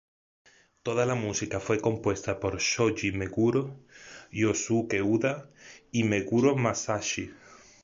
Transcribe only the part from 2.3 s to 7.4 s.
por Shoji Meguro, Yosuke Uda y Meguro Masashi.